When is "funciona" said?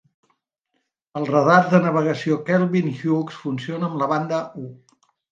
3.43-3.91